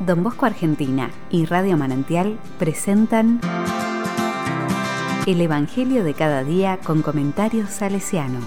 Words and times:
Don 0.00 0.22
Bosco 0.22 0.46
Argentina 0.46 1.10
y 1.30 1.44
Radio 1.44 1.76
Manantial 1.76 2.38
presentan 2.58 3.38
El 5.26 5.42
Evangelio 5.42 6.04
de 6.04 6.14
cada 6.14 6.42
día 6.42 6.78
con 6.82 7.02
comentarios 7.02 7.68
salesiano. 7.68 8.40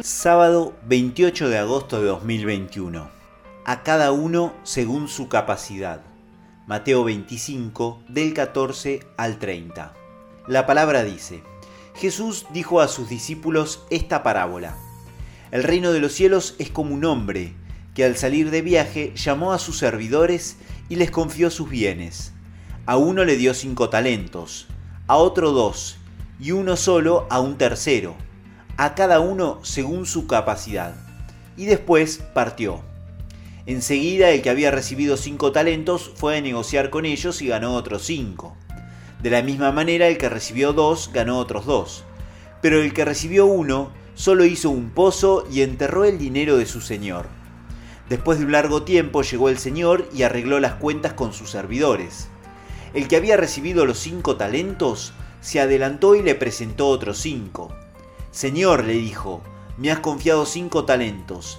Sábado 0.00 0.74
28 0.86 1.48
de 1.48 1.58
agosto 1.58 2.00
de 2.00 2.06
2021. 2.06 3.17
A 3.68 3.82
cada 3.82 4.12
uno 4.12 4.54
según 4.62 5.08
su 5.08 5.28
capacidad. 5.28 6.00
Mateo 6.66 7.04
25 7.04 8.02
del 8.08 8.32
14 8.32 9.00
al 9.18 9.38
30. 9.38 9.92
La 10.46 10.64
palabra 10.64 11.04
dice, 11.04 11.42
Jesús 11.94 12.46
dijo 12.54 12.80
a 12.80 12.88
sus 12.88 13.10
discípulos 13.10 13.84
esta 13.90 14.22
parábola. 14.22 14.74
El 15.50 15.64
reino 15.64 15.92
de 15.92 16.00
los 16.00 16.14
cielos 16.14 16.54
es 16.58 16.70
como 16.70 16.94
un 16.94 17.04
hombre 17.04 17.52
que 17.92 18.06
al 18.06 18.16
salir 18.16 18.50
de 18.50 18.62
viaje 18.62 19.12
llamó 19.14 19.52
a 19.52 19.58
sus 19.58 19.76
servidores 19.76 20.56
y 20.88 20.96
les 20.96 21.10
confió 21.10 21.50
sus 21.50 21.68
bienes. 21.68 22.32
A 22.86 22.96
uno 22.96 23.26
le 23.26 23.36
dio 23.36 23.52
cinco 23.52 23.90
talentos, 23.90 24.66
a 25.08 25.16
otro 25.16 25.52
dos, 25.52 25.98
y 26.40 26.52
uno 26.52 26.74
solo 26.78 27.26
a 27.28 27.40
un 27.40 27.58
tercero 27.58 28.16
a 28.78 28.94
cada 28.94 29.20
uno 29.20 29.58
según 29.62 30.06
su 30.06 30.26
capacidad. 30.26 30.94
Y 31.58 31.66
después 31.66 32.22
partió. 32.32 32.88
Enseguida 33.68 34.30
el 34.30 34.40
que 34.40 34.48
había 34.48 34.70
recibido 34.70 35.18
cinco 35.18 35.52
talentos 35.52 36.10
fue 36.14 36.38
a 36.38 36.40
negociar 36.40 36.88
con 36.88 37.04
ellos 37.04 37.42
y 37.42 37.48
ganó 37.48 37.74
otros 37.74 38.02
cinco. 38.02 38.56
De 39.22 39.28
la 39.28 39.42
misma 39.42 39.72
manera 39.72 40.08
el 40.08 40.16
que 40.16 40.30
recibió 40.30 40.72
dos 40.72 41.10
ganó 41.12 41.38
otros 41.38 41.66
dos. 41.66 42.02
Pero 42.62 42.80
el 42.80 42.94
que 42.94 43.04
recibió 43.04 43.44
uno 43.44 43.92
solo 44.14 44.46
hizo 44.46 44.70
un 44.70 44.88
pozo 44.88 45.46
y 45.52 45.60
enterró 45.60 46.06
el 46.06 46.16
dinero 46.16 46.56
de 46.56 46.64
su 46.64 46.80
señor. 46.80 47.26
Después 48.08 48.38
de 48.38 48.46
un 48.46 48.52
largo 48.52 48.84
tiempo 48.84 49.20
llegó 49.20 49.50
el 49.50 49.58
señor 49.58 50.08
y 50.14 50.22
arregló 50.22 50.60
las 50.60 50.76
cuentas 50.76 51.12
con 51.12 51.34
sus 51.34 51.50
servidores. 51.50 52.28
El 52.94 53.06
que 53.06 53.16
había 53.16 53.36
recibido 53.36 53.84
los 53.84 53.98
cinco 53.98 54.36
talentos 54.36 55.12
se 55.42 55.60
adelantó 55.60 56.14
y 56.14 56.22
le 56.22 56.34
presentó 56.34 56.88
otros 56.88 57.18
cinco. 57.18 57.70
Señor, 58.30 58.84
le 58.84 58.94
dijo, 58.94 59.42
me 59.76 59.90
has 59.90 59.98
confiado 59.98 60.46
cinco 60.46 60.86
talentos, 60.86 61.58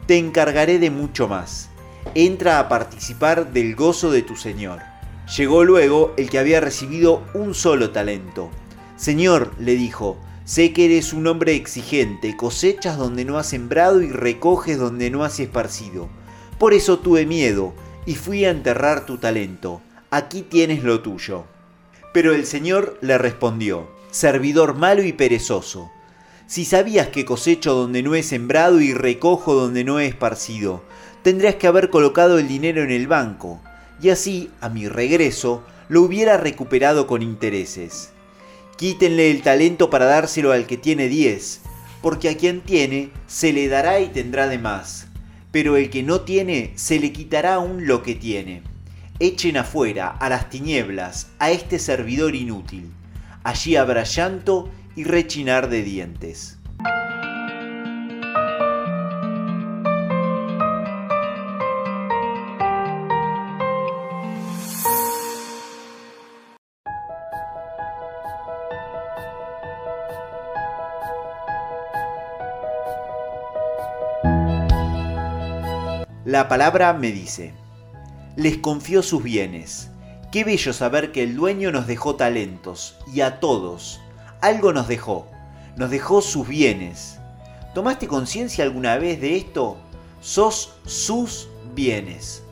te 0.11 0.17
encargaré 0.17 0.77
de 0.77 0.89
mucho 0.89 1.29
más. 1.29 1.69
Entra 2.15 2.59
a 2.59 2.67
participar 2.67 3.53
del 3.53 3.77
gozo 3.77 4.11
de 4.11 4.21
tu 4.21 4.35
Señor. 4.35 4.79
Llegó 5.37 5.63
luego 5.63 6.13
el 6.17 6.29
que 6.29 6.37
había 6.37 6.59
recibido 6.59 7.23
un 7.33 7.53
solo 7.53 7.91
talento. 7.91 8.49
Señor, 8.97 9.53
le 9.57 9.75
dijo, 9.75 10.17
sé 10.43 10.73
que 10.73 10.83
eres 10.83 11.13
un 11.13 11.27
hombre 11.27 11.55
exigente, 11.55 12.35
cosechas 12.35 12.97
donde 12.97 13.23
no 13.23 13.37
has 13.37 13.47
sembrado 13.47 14.01
y 14.01 14.09
recoges 14.11 14.77
donde 14.77 15.09
no 15.09 15.23
has 15.23 15.39
esparcido. 15.39 16.09
Por 16.59 16.73
eso 16.73 16.99
tuve 16.99 17.25
miedo 17.25 17.73
y 18.05 18.15
fui 18.15 18.43
a 18.43 18.49
enterrar 18.49 19.05
tu 19.05 19.17
talento. 19.17 19.81
Aquí 20.09 20.41
tienes 20.41 20.83
lo 20.83 20.99
tuyo. 20.99 21.45
Pero 22.11 22.35
el 22.35 22.45
Señor 22.45 22.97
le 22.99 23.17
respondió, 23.17 23.89
servidor 24.11 24.73
malo 24.75 25.03
y 25.03 25.13
perezoso. 25.13 25.89
Si 26.51 26.65
sabías 26.65 27.07
que 27.07 27.23
cosecho 27.23 27.73
donde 27.73 28.03
no 28.03 28.13
he 28.13 28.23
sembrado 28.23 28.81
y 28.81 28.93
recojo 28.93 29.53
donde 29.53 29.85
no 29.85 30.01
he 30.01 30.07
esparcido, 30.07 30.83
tendrías 31.23 31.55
que 31.55 31.65
haber 31.65 31.89
colocado 31.89 32.39
el 32.39 32.49
dinero 32.49 32.83
en 32.83 32.91
el 32.91 33.07
banco, 33.07 33.61
y 34.01 34.09
así, 34.09 34.51
a 34.59 34.67
mi 34.67 34.89
regreso, 34.89 35.63
lo 35.87 36.01
hubiera 36.01 36.35
recuperado 36.35 37.07
con 37.07 37.21
intereses. 37.21 38.09
Quítenle 38.75 39.31
el 39.31 39.43
talento 39.43 39.89
para 39.89 40.03
dárselo 40.03 40.51
al 40.51 40.67
que 40.67 40.75
tiene 40.75 41.07
diez, 41.07 41.61
porque 42.01 42.27
a 42.27 42.35
quien 42.35 42.59
tiene 42.59 43.11
se 43.27 43.53
le 43.53 43.69
dará 43.69 44.01
y 44.01 44.07
tendrá 44.07 44.49
de 44.49 44.57
más, 44.57 45.07
pero 45.53 45.77
el 45.77 45.89
que 45.89 46.03
no 46.03 46.19
tiene 46.19 46.73
se 46.75 46.99
le 46.99 47.13
quitará 47.13 47.53
aún 47.53 47.87
lo 47.87 48.03
que 48.03 48.15
tiene. 48.15 48.61
Echen 49.19 49.55
afuera, 49.55 50.09
a 50.09 50.27
las 50.27 50.49
tinieblas, 50.49 51.27
a 51.39 51.49
este 51.49 51.79
servidor 51.79 52.35
inútil 52.35 52.91
allí 53.43 53.75
habrá 53.75 54.03
llanto 54.03 54.69
y 54.95 55.03
rechinar 55.03 55.69
de 55.69 55.83
dientes. 55.83 56.57
La 76.25 76.47
palabra 76.47 76.93
me 76.93 77.11
dice, 77.11 77.53
les 78.37 78.57
confió 78.57 79.01
sus 79.01 79.21
bienes 79.21 79.91
Qué 80.31 80.45
bello 80.45 80.71
saber 80.71 81.11
que 81.11 81.23
el 81.23 81.35
dueño 81.35 81.73
nos 81.73 81.87
dejó 81.87 82.15
talentos, 82.15 82.95
y 83.13 83.19
a 83.19 83.41
todos. 83.41 84.00
Algo 84.41 84.73
nos 84.73 84.87
dejó, 84.87 85.27
nos 85.75 85.91
dejó 85.91 86.19
sus 86.23 86.47
bienes. 86.47 87.19
¿Tomaste 87.75 88.07
conciencia 88.07 88.63
alguna 88.63 88.97
vez 88.97 89.21
de 89.21 89.37
esto? 89.37 89.77
Sos 90.19 90.73
sus 90.83 91.47
bienes. 91.75 92.43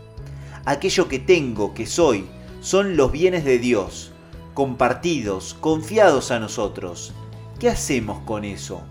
Aquello 0.66 1.08
que 1.08 1.18
tengo, 1.18 1.74
que 1.74 1.88
soy, 1.88 2.28
son 2.62 2.96
los 2.96 3.12
bienes 3.12 3.44
de 3.44 3.58
Dios, 3.58 4.12
compartidos, 4.54 5.56
confiados 5.56 6.30
a 6.30 6.40
nosotros. 6.40 7.12
¿Qué 7.58 7.70
hacemos 7.70 8.20
con 8.20 8.46
eso? 8.46 8.84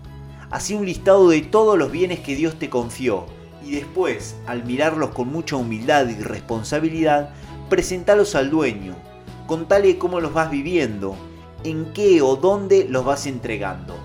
Así 0.51 0.73
un 0.73 0.85
listado 0.85 1.29
de 1.29 1.41
todos 1.41 1.77
los 1.77 1.93
bienes 1.93 2.19
que 2.19 2.35
Dios 2.35 2.59
te 2.59 2.69
confió 2.69 3.27
y 3.65 3.71
después, 3.71 4.35
al 4.45 4.65
mirarlos 4.65 5.11
con 5.11 5.31
mucha 5.31 5.55
humildad 5.55 6.09
y 6.09 6.15
responsabilidad, 6.15 7.29
presentalos 7.69 8.35
al 8.35 8.49
dueño, 8.49 8.95
contale 9.47 9.97
cómo 9.97 10.19
los 10.19 10.33
vas 10.33 10.51
viviendo, 10.51 11.15
en 11.63 11.93
qué 11.93 12.21
o 12.21 12.35
dónde 12.35 12.87
los 12.89 13.03
vas 13.05 13.25
entregando. 13.25 13.95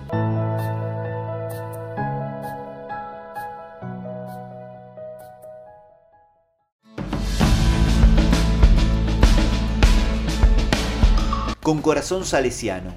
Con 11.61 11.81
corazón 11.81 12.25
salesiano, 12.25 12.93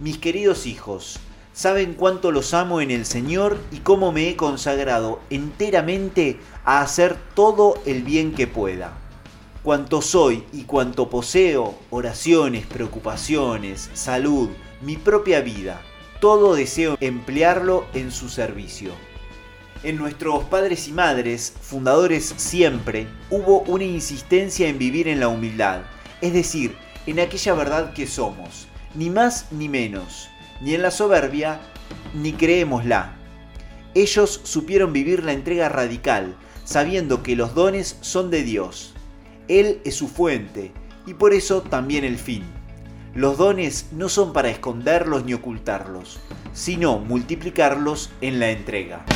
mis 0.00 0.18
queridos 0.18 0.66
hijos, 0.66 1.20
saben 1.52 1.94
cuánto 1.94 2.32
los 2.32 2.52
amo 2.52 2.80
en 2.80 2.90
el 2.90 3.06
Señor 3.06 3.58
y 3.70 3.78
cómo 3.78 4.10
me 4.10 4.28
he 4.28 4.36
consagrado 4.36 5.20
enteramente 5.30 6.40
a 6.64 6.80
hacer 6.80 7.16
todo 7.34 7.80
el 7.86 8.02
bien 8.02 8.32
que 8.34 8.46
pueda 8.48 9.07
cuanto 9.62 10.02
soy 10.02 10.44
y 10.52 10.62
cuanto 10.62 11.10
poseo, 11.10 11.74
oraciones, 11.90 12.66
preocupaciones, 12.66 13.90
salud, 13.92 14.48
mi 14.80 14.96
propia 14.96 15.40
vida, 15.40 15.82
todo 16.20 16.54
deseo 16.54 16.96
emplearlo 17.00 17.86
en 17.94 18.10
su 18.12 18.28
servicio. 18.28 18.92
En 19.82 19.96
nuestros 19.96 20.44
padres 20.44 20.88
y 20.88 20.92
madres, 20.92 21.52
fundadores 21.60 22.34
siempre, 22.36 23.06
hubo 23.30 23.60
una 23.62 23.84
insistencia 23.84 24.68
en 24.68 24.78
vivir 24.78 25.08
en 25.08 25.20
la 25.20 25.28
humildad, 25.28 25.82
es 26.20 26.32
decir, 26.32 26.76
en 27.06 27.20
aquella 27.20 27.54
verdad 27.54 27.92
que 27.92 28.06
somos, 28.06 28.68
ni 28.94 29.10
más 29.10 29.46
ni 29.50 29.68
menos, 29.68 30.28
ni 30.60 30.74
en 30.74 30.82
la 30.82 30.90
soberbia, 30.90 31.60
ni 32.14 32.32
creémosla. 32.32 33.16
Ellos 33.94 34.40
supieron 34.44 34.92
vivir 34.92 35.24
la 35.24 35.32
entrega 35.32 35.68
radical, 35.68 36.36
sabiendo 36.64 37.22
que 37.22 37.36
los 37.36 37.54
dones 37.54 37.96
son 38.00 38.30
de 38.30 38.42
Dios 38.42 38.94
él 39.48 39.80
es 39.86 39.94
su 39.94 40.08
fuente 40.08 40.72
y 41.06 41.14
por 41.14 41.32
eso 41.32 41.62
también 41.62 42.04
el 42.04 42.18
fin. 42.18 42.44
Los 43.14 43.38
dones 43.38 43.86
no 43.92 44.10
son 44.10 44.34
para 44.34 44.50
esconderlos 44.50 45.24
ni 45.24 45.32
ocultarlos, 45.32 46.20
sino 46.52 46.98
multiplicarlos 46.98 48.10
en 48.20 48.40
la 48.40 48.50
entrega. 48.50 49.06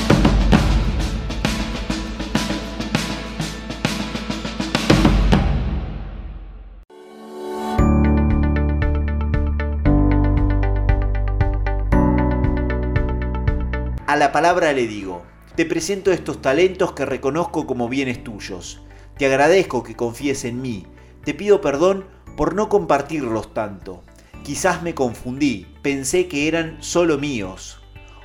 A 14.06 14.17
la 14.17 14.32
palabra 14.32 14.73
le 14.73 14.87
digo, 14.87 15.23
te 15.56 15.67
presento 15.67 16.11
estos 16.11 16.40
talentos 16.40 16.93
que 16.93 17.05
reconozco 17.05 17.67
como 17.67 17.90
bienes 17.90 18.25
tuyos 18.25 18.81
te 19.19 19.26
agradezco 19.26 19.82
que 19.82 19.94
confíes 19.94 20.44
en 20.44 20.62
mí. 20.62 20.87
Te 21.25 21.35
pido 21.35 21.61
perdón 21.61 22.05
por 22.37 22.55
no 22.55 22.69
compartirlos 22.69 23.53
tanto. 23.55 24.03
Quizás 24.43 24.82
me 24.82 24.94
confundí, 24.94 25.67
pensé 25.82 26.26
que 26.26 26.49
eran 26.49 26.79
solo 26.81 27.19
míos. 27.19 27.81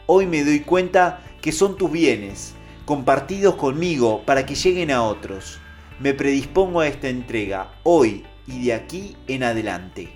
Hoy 0.08 0.26
me 0.26 0.44
doy 0.44 0.62
cuenta 0.62 1.22
que 1.42 1.52
son 1.52 1.78
tus 1.78 1.92
bienes, 1.92 2.56
compartidos 2.86 3.56
conmigo 3.56 4.24
para 4.26 4.46
que 4.46 4.56
lleguen 4.56 4.92
a 4.92 5.04
otros. 5.04 5.60
Me 6.00 6.14
predispongo 6.14 6.80
a 6.80 6.88
esta 6.88 7.10
entrega, 7.10 7.74
hoy 7.84 8.26
y 8.48 8.66
de 8.66 8.74
aquí 8.74 9.16
en 9.28 9.44
adelante. 9.44 10.16